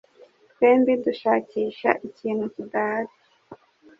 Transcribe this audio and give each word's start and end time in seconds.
Twembi 0.51 0.93
dushakisha 1.05 1.89
ikintu 2.07 2.45
kidahari. 2.53 3.13